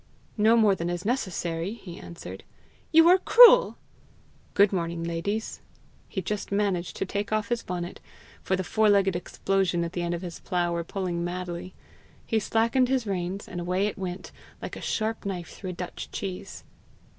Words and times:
"No 0.39 0.57
more 0.57 0.73
than 0.73 0.89
is 0.89 1.05
necessary," 1.05 1.73
he 1.75 1.99
answered. 1.99 2.43
"You 2.91 3.07
are 3.07 3.19
cruel!" 3.19 3.77
"Good 4.55 4.73
morning, 4.73 5.03
ladies." 5.03 5.61
He 6.09 6.23
just 6.23 6.51
managed 6.51 6.95
to 6.95 7.05
take 7.05 7.31
off 7.31 7.49
his 7.49 7.61
bonnet, 7.61 7.99
for 8.41 8.55
the 8.55 8.63
four 8.63 8.89
legged 8.89 9.15
explosions 9.15 9.85
at 9.85 9.93
the 9.93 10.01
end 10.01 10.15
of 10.15 10.23
his 10.23 10.39
plough 10.39 10.73
were 10.73 10.83
pulling 10.83 11.23
madly. 11.23 11.75
He 12.25 12.39
slackened 12.39 12.89
his 12.89 13.05
reins, 13.05 13.47
and 13.47 13.61
away 13.61 13.85
it 13.85 13.95
went, 13.95 14.31
like 14.59 14.75
a 14.75 14.81
sharp 14.81 15.23
knife 15.23 15.49
through 15.49 15.69
a 15.69 15.73
Dutch 15.73 16.09
cheese. 16.11 16.63